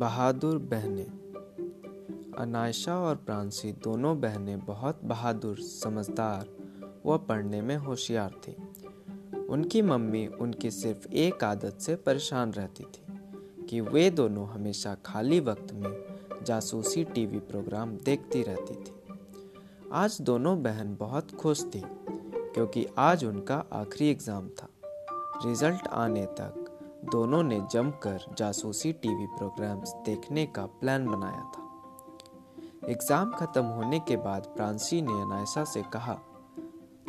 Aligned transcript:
बहादुर 0.00 0.58
बहनें। 0.58 2.32
अनायशा 2.38 2.94
और 2.98 3.16
प्रांसी 3.16 3.72
दोनों 3.72 4.20
बहनें 4.20 4.60
बहुत 4.60 5.00
बहादुर, 5.04 5.56
समझदार 5.56 6.46
व 7.06 7.18
पढ़ने 7.18 7.60
में 7.62 7.76
होशियार 7.76 8.30
थी। 8.30 8.56
उनकी 9.48 9.82
मम्मी 9.82 10.26
उनकी 10.26 10.70
सिर्फ़ 10.70 11.08
एक 11.08 11.44
आदत 11.44 11.78
से 11.80 11.96
परेशान 11.96 12.52
रहती 12.52 12.84
थी 12.84 13.66
कि 13.66 13.80
वे 13.80 14.10
दोनों 14.10 14.48
हमेशा 14.48 14.96
खाली 15.06 15.40
वक्त 15.40 15.72
में 15.72 16.04
जासूसी 16.42 17.04
टीवी 17.04 17.38
प्रोग्राम 17.38 17.96
देखती 17.96 18.42
रहती 18.42 18.74
थी। 18.74 19.18
आज 19.92 20.18
दोनों 20.20 20.62
बहन 20.62 20.96
बहुत 20.96 21.30
खुश 21.30 21.64
थी 21.64 21.82
क्योंकि 22.54 22.86
आज 22.98 23.24
उनका 23.24 23.64
आखिरी 23.72 24.10
एग्ज़ाम 24.10 24.48
था। 24.48 24.68
रिज़ल्ट 25.46 25.86
आने 25.86 26.26
तक 26.26 26.59
दोनों 27.04 27.42
ने 27.42 27.60
जमकर 27.72 28.34
जासूसी 28.38 28.92
टीवी 28.92 29.26
प्रोग्राम्स 29.26 29.92
देखने 30.06 30.46
का 30.46 30.66
प्लान 30.66 31.06
बनाया 31.06 31.42
था। 31.50 32.88
एग्ज़ाम 32.88 33.30
ख़त्म 33.30 33.64
होने 33.64 33.98
के 33.98 34.16
बाद 34.16 34.42
प्रांसी 34.46 35.02
ने 35.02 35.12
अनायसा 35.12 35.64
से 35.64 35.82
कहा, 35.82 36.18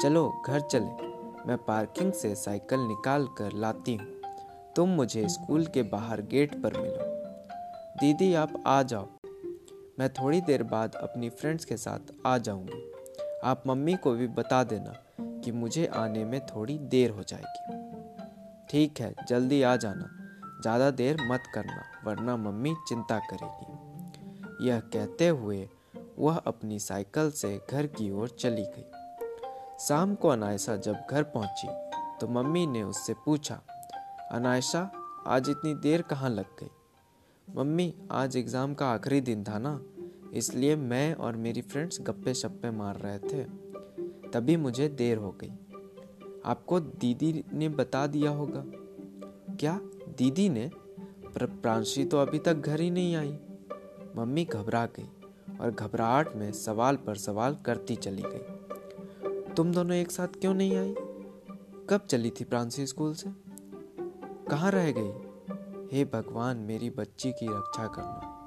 चलो, 0.01 0.43
घर 0.47 0.59
चले। 0.59 1.09
मैं 1.47 1.57
पार्किंग 1.57 2.13
से 2.13 2.35
साइकिल 2.35 2.79
निकाल 2.79 3.27
कर 3.27 3.51
लाती 3.53 3.95
हूँ। 3.95 4.07
तुम 4.75 4.89
मुझे 4.89 5.27
स्कूल 5.29 5.65
के 5.65 5.83
बाहर 5.83 6.21
गेट 6.21 6.55
पर 6.63 6.81
मिलो। 6.81 7.05
दीदी, 7.99 8.33
आप 8.33 8.63
आ 8.67 8.83
जाओ। 8.83 9.07
मैं 9.99 10.09
थोड़ी 10.09 10.41
देर 10.41 10.63
बाद 10.63 10.95
अपनी 10.95 11.29
फ्रेंड्स 11.29 11.65
के 11.65 11.77
साथ 11.77 12.13
आ 12.25 12.37
जाऊँगी। 12.37 12.91
आप 13.43 13.63
मम्मी 13.67 13.95
को 13.95 14.11
भी 14.11 14.27
बता 14.27 14.63
देना 14.63 14.93
कि 15.21 15.51
मुझे 15.51 15.85
आने 15.85 16.25
में 16.25 16.45
थोड़ी 16.45 16.77
देर 16.77 17.11
हो 17.11 17.23
जाएगी। 17.23 17.80
ठीक 18.71 18.99
है, 18.99 19.13
जल्दी 19.29 19.61
आ 19.61 19.75
जाना। 19.75 20.09
ज़्यादा 20.61 20.89
देर 20.91 21.17
मत 21.21 21.43
करना, 21.53 21.83
वरना 22.05 22.35
मम्मी 22.37 22.73
चिंता 22.87 23.17
करेगी। 23.21 24.67
यह 24.67 24.79
कहते 24.93 25.27
हुए 25.27 25.67
वह 26.19 26.35
अपनी 26.37 26.79
साइकिल 26.79 27.31
से 27.31 27.49
घर 27.71 27.87
की 27.89 28.09
ओर 28.11 28.29
चली 28.29 28.63
गई। 28.67 28.83
शाम 29.79 30.13
को 30.15 30.29
अनायसा 30.29 30.75
जब 30.77 31.07
घर 31.11 31.23
पहुँची 31.35 31.67
तो 32.19 32.27
मम्मी 32.29 32.65
ने 32.67 32.83
उससे 32.83 33.13
पूछा 33.25 33.61
अनायसा 34.31 34.89
आज 35.27 35.49
इतनी 35.49 35.73
देर 35.75 36.01
कहाँ 36.01 36.29
लग 36.29 36.55
गई? 36.59 36.69
मम्मी, 37.47 37.93
आज 38.11 38.37
एग्ज़ाम 38.37 38.73
का 38.73 38.87
आखिरी 38.87 39.21
दिन 39.21 39.43
था 39.43 39.57
ना, 39.59 39.79
इसलिए 40.33 40.75
मैं 40.75 41.13
और 41.15 41.35
मेरी 41.37 41.61
फ्रेंड्स 41.61 42.01
गप्पे 42.01 42.33
शप्पे 42.33 42.71
मार 42.71 42.97
रहे 42.97 43.19
थे। 43.19 43.43
तभी 44.29 44.55
मुझे 44.57 44.87
देर 44.89 45.17
हो 45.17 45.31
गई। 45.41 45.51
आपको 46.45 46.79
दीदी 46.79 47.43
ने 47.53 47.69
बता 47.69 48.07
दिया 48.07 48.31
होगा। 48.31 48.63
क्या? 49.55 49.79
दीदी 50.17 50.49
ने? 50.49 50.71
पर 51.35 51.45
प्रांशी 51.45 52.05
तो 52.05 52.17
अभी 52.17 52.39
तक 52.39 52.53
घर 52.53 52.81
ही 52.81 52.91
नहीं 52.91 53.15
आई। 53.15 53.39
मम्मी 54.15 54.45
घबरा 54.45 54.85
गई 54.85 55.09
और 55.61 55.71
घबराहट 55.71 56.35
में 56.35 56.51
सवाल 56.51 56.95
पर 56.95 57.15
सवाल 57.15 57.57
करती 57.65 57.95
चली 57.95 58.23
गई। 58.25 58.61
तुम 59.53 59.71
दोनों 59.71 59.97
एक 59.97 60.11
साथ 60.11 60.27
क्यों 60.27 60.53
नहीं 60.53 60.75
आई? 60.75 60.95
कब 61.89 62.01
चली 62.09 62.29
थी 62.29 62.43
प्रांसी 62.43 62.87
स्कूल 62.87 63.13
से? 63.13 63.29
कहाँ 64.51 64.71
रह 64.71 64.91
गई? 64.97 65.11
हे 65.97 66.05
भगवान, 66.05 66.57
मेरी 66.57 66.89
बच्ची 66.89 67.31
की 67.31 67.47
रक्षा 67.47 67.87
करना। 67.87 68.45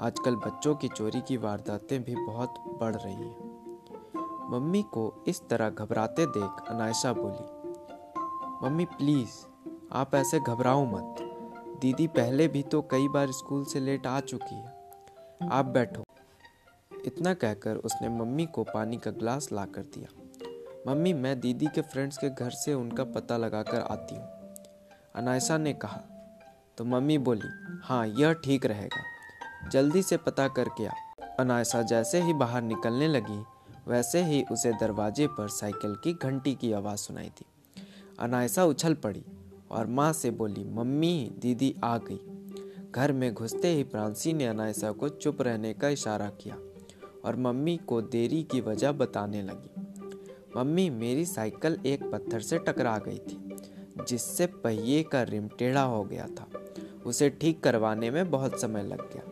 आजकल 0.00 0.36
बच्चों 0.36 0.74
की 0.74 0.88
चोरी 0.88 1.20
की 1.20 1.36
वारदातें 1.36 2.04
भी 2.04 2.14
बहुत 2.14 2.54
बढ़ 2.80 2.96
रही 2.96 3.14
हैं। 3.14 3.49
मम्मी 4.50 4.82
को 4.82 5.24
इस 5.28 5.40
तरह 5.48 5.70
घबराते 5.70 6.26
देख 6.26 6.68
अनायशा 6.68 7.12
बोली, 7.12 7.44
मम्मी, 8.62 8.84
प्लीज़, 8.84 9.30
आप 9.92 10.14
ऐसे 10.14 10.40
घबराओ 10.40 10.84
मत। 10.84 11.16
दीदी 11.80 12.06
पहले 12.06 12.48
भी 12.48 12.62
तो 12.62 12.80
कई 12.82 13.08
बार 13.08 13.30
स्कूल 13.30 13.64
से 13.64 13.80
लेट 13.80 14.06
आ 14.06 14.20
चुकी 14.20 14.54
है। 14.54 14.90
आप 15.52 15.64
बैठो। 15.64 16.04
इतना 17.06 17.34
कहकर 17.34 17.76
उसने 17.76 18.08
मम्मी 18.08 18.46
को 18.46 18.64
पानी 18.64 18.96
का 18.96 19.10
ग्लास 19.10 19.48
ला 19.52 19.64
कर 19.64 19.82
दिया। 19.82 20.08
मम्मी, 20.88 21.12
मैं 21.12 21.40
दीदी 21.40 21.66
के 21.66 21.80
फ्रेंड्स 21.80 22.18
के 22.18 22.30
घर 22.30 22.50
से 22.50 22.74
उनका 22.74 23.04
पता 23.04 23.36
लगा 23.36 23.62
कर 23.62 23.80
आती 23.80 24.14
हूँ। 24.14 24.28
अनायसा 25.14 25.58
ने 25.58 25.72
कहा। 25.72 26.00
तो 26.78 26.84
मम्मी 26.84 27.18
बोली 27.18 27.80
हाँ 27.82 28.06
यह 28.06 28.32
ठीक 28.32 28.66
रहेगा। 28.66 29.68
जल्दी 29.68 30.02
से 30.02 30.16
पता 30.16 30.48
करके 30.48 30.86
आ। 30.86 30.92
अनायसा 31.40 31.82
जैसे 31.82 32.20
ही 32.20 32.32
बाहर 32.32 32.62
निकलने 32.62 33.08
लगी 33.08 33.44
वैसे 33.88 34.24
ही 34.24 34.44
उसे 34.52 34.72
दरवाजे 34.72 35.26
पर 35.26 35.48
साइकिल 35.48 35.94
की 35.94 36.12
घंटी 36.12 36.54
की 36.54 36.72
आवाज़ 36.72 36.98
सुनाई 36.98 37.28
थी 37.28 37.44
अनायसा 38.18 38.64
उछल 38.64 38.94
पड़ी 38.94 39.24
और 39.70 39.86
माँ 39.86 40.12
से 40.12 40.30
बोली, 40.30 40.64
मम्मी, 40.64 41.32
दीदी 41.38 41.76
आ 41.84 41.98
गई। 41.98 42.20
घर 42.92 43.12
में 43.12 43.34
घुसते 43.34 43.68
ही 43.68 43.82
प्रांसी 43.82 44.32
ने 44.32 44.46
अनायसा 44.46 44.92
को 44.92 45.08
चुप 45.08 45.42
रहने 45.42 45.74
का 45.74 45.88
इशारा 45.88 46.30
किया 46.30 46.58
और 47.24 47.36
मम्मी 47.36 47.76
को 47.76 48.02
देरी 48.02 48.42
की 48.42 48.60
वजह 48.60 48.92
बताने 48.92 49.42
लगी। 49.42 49.82
मम्मी, 50.56 50.90
मेरी 50.90 51.26
साइकिल 51.26 51.78
एक 51.86 52.10
पत्थर 52.10 52.40
से 52.40 52.58
टकरा 52.58 52.98
गई 52.98 53.18
थी, 53.18 53.56
जिससे 54.08 54.46
पहिए 54.46 55.02
का 55.02 55.22
रिम 55.22 55.48
टेढ़ा 55.48 55.82
हो 55.82 56.04
गया 56.04 56.26
था। 56.26 56.46
उसे 57.06 57.30
ठीक 57.30 57.62
करवाने 57.62 58.10
में 58.10 58.30
बहुत 58.30 58.60
समय 58.60 58.82
लग 58.82 59.12
गया। 59.12 59.22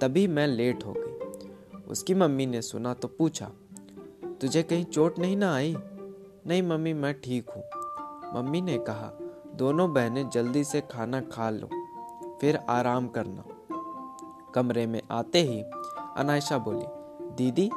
तभी 0.00 0.26
मैं 0.26 0.46
लेट 0.46 0.84
हो 0.84 0.94
गई। 0.96 1.12
उसकी 1.88 2.14
मम्मी 2.14 2.46
ने 2.46 2.62
सुना 2.62 2.94
तो 2.94 3.08
पूछा 3.08 3.52
तुझे 4.40 4.62
कहीं 4.62 4.84
चोट 4.84 5.18
नहीं 5.18 5.36
ना 5.36 5.54
आई? 5.54 5.76
नहीं, 6.46 6.62
मम्मी, 6.62 6.92
मैं 6.92 7.12
ठीक 7.20 7.50
हूँ। 7.50 7.62
मम्मी 8.34 8.60
ने 8.60 8.76
कहा, 8.80 9.10
दोनों 9.54 9.92
बहनें 9.94 10.28
जल्दी 10.30 10.64
से 10.64 10.80
खाना 10.90 11.20
खा 11.22 11.48
लो, 11.50 11.68
फिर 12.40 12.56
आराम 12.70 13.06
करना। 13.08 13.44
कमरे 14.54 14.86
में 14.86 15.00
आते 15.10 15.42
ही 15.42 15.60
अनायशा 16.16 16.58
बोली, 16.58 16.86
दीदी, 17.36 17.68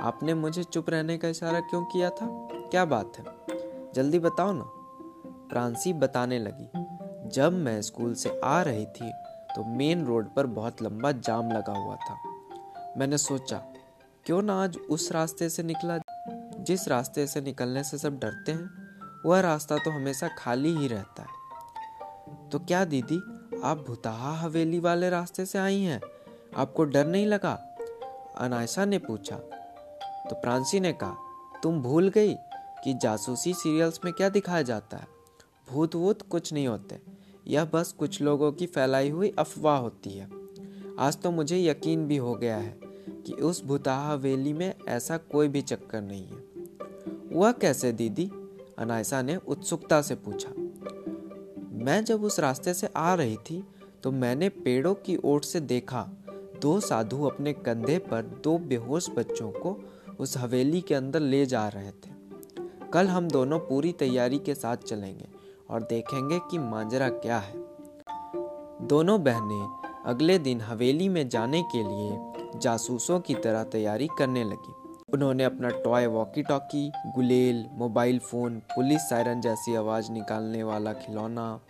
आपने 0.00 0.34
मुझे 0.34 0.64
चुप 0.64 0.90
रहने 0.90 1.18
का 1.18 1.28
इशारा 1.28 1.60
क्यों 1.60 1.84
किया 1.84 2.10
था? 2.10 2.26
क्या 2.70 2.84
बात 2.84 3.18
है? 3.18 3.24
जल्दी 3.94 4.18
बताओ 4.18 4.52
ना। 4.52 4.64
प्रांसी 5.50 5.92
बताने 5.92 6.38
लगी, 6.38 6.70
जब 7.30 7.52
मैं 7.54 7.80
स्कूल 7.82 8.14
से 8.14 8.40
आ 8.44 8.60
रही 8.62 8.86
थी 8.86 9.12
तो 9.54 9.64
मेन 9.68 10.04
रोड 10.06 10.34
पर 10.34 10.46
बहुत 10.46 10.82
लंबा 10.82 11.12
जाम 11.12 11.50
लगा 11.50 11.72
हुआ 11.74 11.96
था। 11.96 12.18
मैंने 12.98 13.18
सोचा, 13.18 13.56
क्यों 14.26 14.40
ना 14.42 14.62
आज 14.62 14.76
उस 14.90 15.10
रास्ते 15.12 15.48
से 15.48 15.62
निकला 15.62 15.98
जिस 16.64 16.88
रास्ते 16.88 17.26
से 17.26 17.40
निकलने 17.40 17.84
से 17.84 17.98
सब 17.98 18.18
डरते 18.18 18.52
हैं, 18.52 18.84
वह 19.26 19.40
रास्ता 19.40 19.78
तो 19.78 19.90
हमेशा 19.90 20.28
खाली 20.28 20.76
ही 20.76 20.88
रहता 20.88 21.22
है। 21.22 21.44
तो 22.50 22.58
क्या 22.58 22.84
दीदी, 22.84 23.16
आप 23.64 23.84
भुताहा 23.88 24.32
हवेली 24.32 24.78
वाले 24.78 25.10
रास्ते 25.10 25.46
से 25.46 25.58
आई 25.58 25.80
हैं? 25.80 26.00
आपको 26.56 26.84
डर 26.84 27.06
नहीं 27.06 27.26
लगा? 27.26 27.76
अनायसा 28.38 28.84
ने 28.84 28.98
पूछा। 28.98 29.36
तो 30.30 30.34
प्रांसी 30.34 30.80
ने 30.80 30.92
कहा, 30.92 31.16
तुम 31.62 31.82
भूल 31.82 32.08
गई 32.08 32.34
कि 32.84 32.94
जासूसी 32.94 33.54
सीरियल्स 33.54 34.00
में 34.04 34.14
क्या 34.14 34.28
दिखाया 34.28 34.62
जाता 34.62 34.96
है? 34.96 35.06
भूत 35.68 35.94
वूत 35.94 36.22
कुछ 36.22 36.52
नहीं 36.52 36.68
होते। 36.68 37.00
यह 37.46 37.64
बस 37.64 37.92
कुछ 37.92 38.22
लोगों 38.22 38.52
की 38.52 38.66
फैलाई 38.66 39.10
हुई 39.10 39.34
अफवाह 39.38 39.78
होती 39.78 40.10
है। 40.10 40.28
आज 40.98 41.16
तो 41.22 41.30
मुझे 41.30 41.64
यकीन 41.64 42.06
भी 42.06 42.16
हो 42.16 42.34
गया 42.34 42.56
है 42.56 42.78
कि 43.26 43.32
उस 43.32 43.64
भुताहा 43.64 44.12
हवेली 44.12 44.52
में 44.52 44.74
ऐसा 44.88 45.16
कोई 45.16 45.48
भी 45.48 45.62
चक्कर 45.62 46.00
नहीं 46.00 46.26
है। 46.26 46.53
वह 47.34 47.52
कैसे 47.52 47.92
दीदी? 47.92 48.30
अनायसा 48.78 49.22
ने 49.22 49.36
उत्सुकता 49.36 50.00
से 50.02 50.14
पूछा। 50.14 50.50
मैं 51.84 52.04
जब 52.04 52.24
उस 52.24 52.38
रास्ते 52.40 52.74
से 52.74 52.88
आ 52.96 53.14
रही 53.14 53.36
थी 53.36 53.62
तो 54.02 54.10
मैंने 54.12 54.48
पेड़ों 54.48 54.94
की 54.94 55.16
ओर 55.24 55.42
से 55.42 55.60
देखा। 55.60 56.02
दो 56.62 56.78
साधु 56.80 57.24
अपने 57.24 57.52
कंधे 57.52 57.98
पर 57.98 58.22
दो 58.44 58.58
बेहोश 58.58 59.10
बच्चों 59.10 59.50
को 59.50 59.76
उस 60.20 60.36
हवेली 60.36 60.80
के 60.80 60.94
अंदर 60.94 61.20
ले 61.20 61.46
जा 61.46 61.66
रहे 61.68 61.90
थे। 61.90 62.12
कल 62.92 63.06
हम 63.06 63.28
दोनों 63.28 63.58
पूरी 63.58 63.92
तैयारी 63.92 64.38
के 64.38 64.54
साथ 64.54 64.76
चलेंगे 64.76 65.28
और 65.70 65.82
देखेंगे 65.82 66.38
कि 66.50 66.58
मांजरा 66.58 67.08
क्या 67.08 67.38
है। 67.38 67.54
दोनों 68.86 69.22
बहनें 69.24 70.02
अगले 70.06 70.38
दिन 70.38 70.60
हवेली 70.60 71.08
में 71.08 71.28
जाने 71.28 71.62
के 71.74 71.82
लिए 71.82 72.58
जासूसों 72.58 73.20
की 73.20 73.34
तरह 73.34 73.64
तैयारी 73.64 74.08
करने 74.18 74.44
लगी। 74.44 74.74
उन्होंने 75.14 75.44
अपना 75.44 75.68
टॉय 75.84 76.06
वॉकी 76.06 76.42
टॉकी 76.42 76.90
गुलेल, 77.16 77.64
मोबाइल 77.72 78.18
फ़ोन, 78.20 78.58
पुलिस 78.74 79.08
सायरन 79.08 79.40
जैसी 79.40 79.74
आवाज़ 79.74 80.10
निकालने 80.12 80.62
वाला 80.62 80.92
खिलौना, 80.92 81.60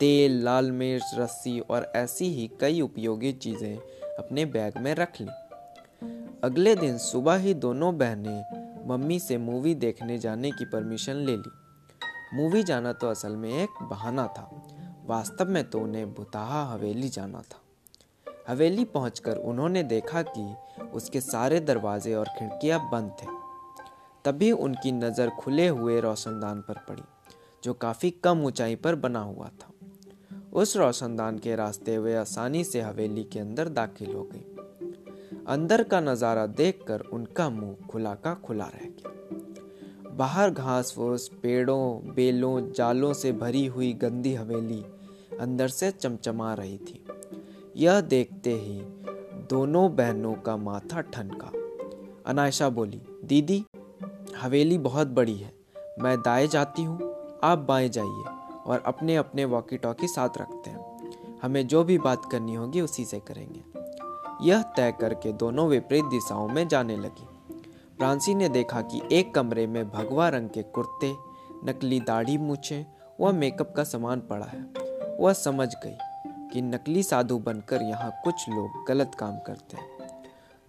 तेल, 0.00 0.42
लाल 0.44 0.70
मिर्च, 0.72 1.10
रस्सी 1.14 1.58
और 1.60 1.90
ऐसी 1.96 2.32
ही 2.32 2.50
कई 2.60 2.80
उपयोगी 2.80 3.32
चीज़ें 3.32 3.76
अपने 4.18 4.44
बैग 4.46 4.78
में 4.78 4.94
रख 4.94 5.20
ली। 5.20 5.28
अगले 6.44 6.74
दिन 6.76 6.98
सुबह 6.98 7.36
ही 7.36 7.54
दोनों 7.56 7.96
बहनें 7.98 8.88
मम्मी 8.88 9.18
से 9.18 9.38
मूवी 9.38 9.74
देखने 9.74 10.18
जाने 10.18 10.50
की 10.50 10.64
परमिशन 10.64 11.24
ले 11.26 11.36
ली। 11.36 11.50
मूवी 12.34 12.62
जाना 12.62 12.92
तो 12.92 13.08
असल 13.08 13.36
में 13.36 13.50
एक 13.52 13.82
बहाना 13.82 14.26
था, 14.28 14.50
वास्तव 15.06 15.50
में 15.50 15.64
तो 15.70 15.80
उन्हें 15.80 16.12
बुताहा 16.14 16.64
हवेली 16.64 17.08
जाना 17.08 17.40
था। 17.40 17.60
हवेली 18.48 18.84
पहुंचकर 18.84 19.36
उन्होंने 19.36 19.82
देखा 19.82 20.22
कि 20.22 20.54
उसके 20.94 21.20
सारे 21.20 21.60
दरवाजे 21.60 22.14
और 22.14 22.28
खिड़कियाँ 22.28 22.80
बंद 22.92 23.10
थे। 23.22 23.26
तभी 24.24 24.50
उनकी 24.52 24.92
नज़र 24.92 25.30
खुले 25.30 25.68
हुए 25.68 26.00
रोशनदान 26.00 26.60
पर 26.60 26.74
पड़ी, 26.88 27.02
जो 27.62 27.74
काफ़ी 27.74 28.10
कम 28.10 28.44
ऊंचाई 28.44 28.76
पर 28.76 28.94
बना 28.94 29.20
हुआ 29.20 29.48
था। 29.48 29.72
उस 30.52 30.76
रोशनदान 30.76 31.38
के 31.38 31.56
रास्ते 31.56 31.98
वे 31.98 32.14
आसानी 32.16 32.64
से 32.64 32.80
हवेली 32.80 33.24
के 33.24 33.38
अंदर 33.38 33.68
दाखिल 33.68 34.14
हो 34.14 34.22
गई। 34.22 34.44
अंदर 35.48 35.82
का 35.82 36.00
नज़ारा 36.00 36.46
देखकर 36.46 37.00
उनका 37.00 37.48
मुँह 37.50 37.86
खुला 37.86 38.14
का 38.14 38.34
खुला 38.34 38.64
रह 38.64 38.88
गया। 38.88 39.12
बाहर 40.10 40.50
घास 40.50 40.92
फूस, 40.92 41.28
पेड़ों, 41.42 42.14
बेलों, 42.14 42.72
जालों 42.72 43.12
से 43.12 43.32
भरी 43.32 43.66
हुई 43.66 43.92
गंदी 43.92 44.34
हवेली 44.34 44.84
अंदर 45.40 45.68
से 45.68 45.90
चमचमा 45.90 46.54
रही 46.54 46.78
थी। 46.78 47.05
यह 47.76 48.00
देखते 48.00 48.52
ही 48.52 48.80
दोनों 49.50 49.96
बहनों 49.96 50.34
का 50.34 50.56
माथा 50.56 51.00
ठनका। 51.00 51.50
अनायशा 52.26 52.68
बोली, 52.68 53.02
दीदी, 53.24 53.64
हवेली 54.40 54.78
बहुत 54.78 55.06
बड़ी 55.06 55.34
है। 55.34 55.52
मैं 55.98 56.22
दाएँ 56.22 56.46
जाती 56.46 56.82
हूँ, 56.82 57.14
आप 57.44 57.58
बाएँ 57.58 57.88
जाइए 57.88 58.24
और 58.66 58.82
अपने 58.86 59.16
अपने 59.16 59.44
वॉकी 59.44 59.76
टॉकी 59.76 60.08
साथ 60.08 60.28
रखते 60.38 60.70
हैं। 60.70 60.96
हमें 61.42 61.66
जो 61.66 61.84
भी 61.84 61.98
बात 61.98 62.22
करनी 62.32 62.54
होगी 62.54 62.80
उसी 62.80 63.04
से 63.04 63.20
करेंगे। 63.20 63.62
यह 64.48 64.62
तय 64.62 64.92
करके 65.00 65.32
दोनों 65.32 65.68
विपरीत 65.68 66.04
दिशाओं 66.04 66.48
में 66.48 66.68
जाने 66.68 66.96
लगी। 66.96 67.28
प्रांसी 67.98 68.34
ने 68.34 68.48
देखा 68.48 68.80
कि 68.80 69.02
एक 69.12 69.34
कमरे 69.34 69.66
में 69.66 69.90
भगवा 69.90 70.28
रंग 70.28 70.48
के 70.48 70.62
कुर्ते, 70.62 71.14
नकली 71.64 72.00
दाढ़ी 72.00 72.38
मूछे 72.38 72.86
व 73.20 73.32
मेकअप 73.32 73.74
का 73.76 73.84
सामान 73.84 74.20
पड़ा 74.20 74.46
है। 74.46 74.86
वह 75.20 75.32
समझ 75.32 75.74
गई 75.74 75.96
कि 76.56 76.62
नकली 76.62 77.02
साधु 77.02 77.38
बनकर 77.38 77.82
यहाँ 77.82 78.20
कुछ 78.24 78.48
लोग 78.48 78.84
गलत 78.88 79.10
काम 79.18 79.38
करते 79.38 79.76
हैं। 79.76 79.88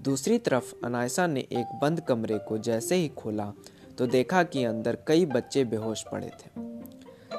दूसरी 0.02 0.38
तरफ़, 0.38 0.74
अनायसा 0.86 1.28
ने 1.28 1.40
एक 1.40 1.80
बंद 1.82 2.02
कमरे 2.02 2.38
को 2.38 2.58
जैसे 2.58 2.96
ही 2.96 3.08
खोला 3.08 3.54
तो 3.98 4.08
देखा 4.08 4.44
कि 4.44 4.64
अंदर 4.64 4.98
कई 5.08 5.26
बच्चे 5.26 5.64
बेहोश 5.64 6.04
पड़े 6.12 6.28
थे। 6.28 6.50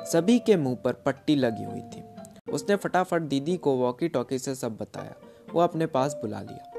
सभी 0.04 0.38
के 0.38 0.56
मुँह 0.56 0.76
पर 0.76 0.92
पट्टी 0.92 1.36
लगी 1.36 1.64
हुई 1.64 1.80
थी। 1.80 2.04
उसने 2.52 2.76
फटाफट 2.76 3.22
दीदी 3.22 3.56
को 3.56 3.74
वॉकी 3.76 4.08
टॉकी 4.08 4.38
से 4.38 4.54
सब 4.54 4.76
बताया। 4.76 5.14
वो 5.52 5.60
अपने 5.60 5.86
पास 5.86 6.14
बुला 6.14 6.40
लिया। 6.40 6.72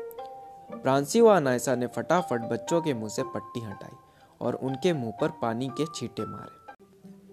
प्रांसी 0.78 1.22
व 1.22 1.28
अनायसा 1.28 1.76
ने 1.76 1.88
फटाफट 1.88 2.42
बच्चों 2.42 2.82
के 2.82 2.94
मुँह 2.94 3.10
से 3.10 3.24
पट्टी 3.24 3.60
हटाई 3.60 3.98
और 4.42 4.56
उनके 4.56 4.94
मुँह 4.94 5.14
पर 5.22 5.30
पानी 5.30 5.68
के 5.68 5.86
छींटे 5.96 6.26
मारे। 6.26 6.74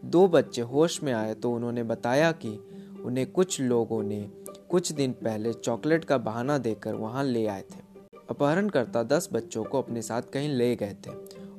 दो 0.05 0.29
बच्चे 0.29 0.63
होश 0.63 1.03
में 1.03 1.13
आए 1.13 1.35
तो 1.35 1.53
उन्होंने 1.53 1.83
बताया 1.83 2.33
कि 2.33 2.76
उन्हें 3.07 3.31
कुछ 3.31 3.61
लोगों 3.61 4.03
ने 4.03 4.31
कुछ 4.69 4.93
दिन 4.93 5.13
पहले 5.13 5.53
चॉकलेट 5.53 6.05
का 6.05 6.19
बहाना 6.19 6.59
देकर 6.59 6.95
वहाँ 6.95 7.25
ले 7.25 7.47
आए 7.47 7.61
थे। 7.61 8.01
अपहरणकर्ता 8.31 9.03
दस 9.03 9.29
बच्चों 9.33 9.65
को 9.65 9.79
अपने 9.79 10.03
साथ 10.03 10.23
कहीं 10.23 10.49
ले 10.49 10.77
गए 10.77 10.97
थे 11.07 11.11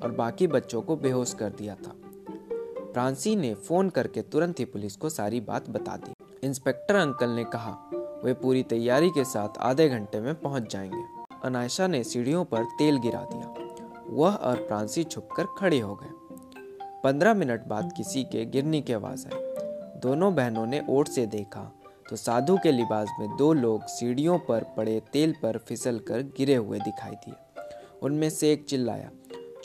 और 0.03 0.11
बाकी 0.11 0.47
बच्चों 0.47 0.81
को 0.81 0.95
बेहोश 0.95 1.33
कर 1.33 1.49
दिया 1.49 1.75
था। 1.75 1.95
फ्रांसी 2.93 3.35
ने 3.35 3.53
फ़ोन 3.53 3.89
करके 3.89 4.21
तुरंत 4.21 4.59
ही 4.59 4.65
पुलिस 4.65 4.95
को 4.95 5.09
सारी 5.09 5.39
बात 5.39 5.69
बता 5.69 5.97
दी। 5.97 6.25
इंस्पेक्टर 6.43 6.95
अंकल 6.95 7.29
ने 7.29 7.43
कहा, 7.43 7.77
वे 8.23 8.33
पूरी 8.33 8.63
तैयारी 8.63 9.09
के 9.09 9.25
साथ 9.25 9.49
आधे 9.59 9.89
घंटे 9.89 10.19
में 10.19 10.35
पहुँच 10.35 10.73
जाएँगे। 10.73 11.03
अनायशा 11.43 11.87
ने 11.87 12.03
सीढ़ियों 12.03 12.45
पर 12.45 12.63
तेल 12.63 12.97
गिरा 12.97 13.27
दिया। 13.33 13.53
वह 14.07 14.35
और 14.35 14.55
फ्रांसी 14.55 15.03
छुपकर 15.03 15.45
खड़े 15.57 15.79
हो 15.79 15.95
गए। 15.95 16.09
पंद्रह 17.03 17.33
मिनट 17.33 17.65
बाद 17.67 17.93
किसी 17.97 18.23
के 18.23 18.45
गिरने 18.45 18.81
की 18.81 18.93
आवाज़ 18.93 19.27
आई। 19.27 19.46
दोनों 19.97 20.33
बहनों 20.35 20.65
ने 20.65 20.81
ओट 20.89 21.07
से 21.07 21.25
देखा 21.25 21.71
तो 22.09 22.15
साधु 22.15 22.57
के 22.57 22.71
लिबास 22.71 23.09
में 23.19 23.35
दो 23.37 23.51
लोग 23.53 23.85
सीढ़ियों 23.85 24.37
पर 24.39 24.63
पड़े 24.77 24.99
तेल 25.13 25.33
पर 25.43 25.57
फिसल 25.57 25.97
कर 25.99 26.21
गिरे 26.37 26.55
हुए 26.55 26.79
दिखाई 26.79 27.15
दिए। 27.15 27.33
उनमें 28.03 28.29
से 28.29 28.51
एक 28.53 28.65
चिल्लाया, 28.65 29.09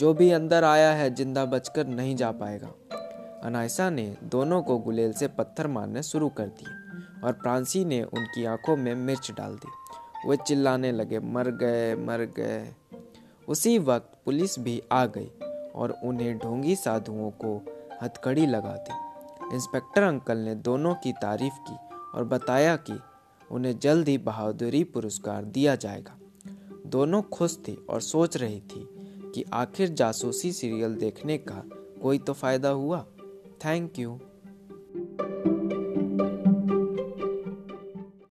जो 0.01 0.13
भी 0.15 0.31
अंदर 0.31 0.65
आया 0.65 0.93
है, 0.93 1.15
ज़िंदा 1.15 1.45
बचकर 1.45 1.87
नहीं 1.87 2.17
जा 2.17 2.31
पाएगा। 2.33 2.73
अनायसा 3.45 3.91
ने 3.91 4.17
दोनों 4.25 4.63
को 4.63 4.79
गुलेल 4.79 5.13
से 5.13 5.29
पत्थर 5.29 5.67
मारने 5.67 6.03
शुरू 6.03 6.29
कर 6.29 6.47
दिए 6.47 7.21
और 7.25 7.33
प्रांसी 7.33 7.85
ने 7.85 8.03
उनकी 8.03 8.45
आँखों 8.45 8.77
में 8.77 8.95
मिर्च 8.95 9.31
डाल 9.31 9.55
दी। 9.55 10.29
वे 10.29 10.37
चिल्लाने 10.37 10.93
लगे, 10.93 11.19
मर 11.19 11.51
गए 11.51 11.95
मर 11.97 12.25
गए। 12.37 12.75
उसी 13.49 13.79
वक्त 13.79 14.19
पुलिस 14.25 14.59
भी 14.59 14.81
आ 14.93 15.05
गई 15.07 15.31
और 15.75 15.97
उन्हें 16.05 16.37
ढोंगी 16.39 16.77
साधुओं 16.77 17.31
को 17.45 17.57
हथकड़ी 18.03 18.47
लगा 18.47 18.77
दी। 18.79 19.12
इंस्पेक्टर 19.55 20.03
अंकल 20.03 20.39
ने 20.39 20.55
दोनों 20.55 20.95
की 20.95 21.13
तारीफ़ 21.13 21.55
की 21.71 21.77
और 22.15 22.25
बताया 22.25 22.77
कि 22.77 22.99
उन्हें 23.51 23.79
जल्द 23.79 24.09
ही 24.09 24.19
बहादुरी 24.19 24.85
पुरस्कार 24.85 25.45
दिया 25.45 25.77
जाएगा 25.77 26.19
दोनों 26.87 27.23
खुश 27.23 27.59
थे 27.69 27.75
और 27.75 28.01
सोच 28.01 28.37
रही 28.37 28.61
थी 28.61 28.89
कि 29.35 29.45
आखिर 29.53 29.89
जासूसी 29.89 30.53
सीरियल 30.53 30.95
देखने 30.95 31.39
का 31.39 31.63
कोई 32.03 32.19
तो 32.19 32.33
फ़ायदा 32.33 32.69
हुआ 32.69 33.07
थैंक 33.65 33.93
you. 33.99 34.32